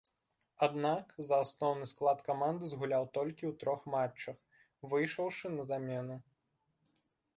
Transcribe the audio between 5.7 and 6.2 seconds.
замену.